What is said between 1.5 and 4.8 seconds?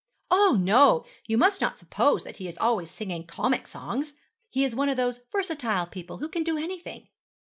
not suppose that he is always singing comic songs. He is